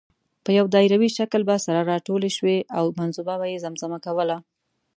[0.43, 4.37] په یو دایروي شکل به سره راټولې شوې او منظومه به یې زمزمه کوله.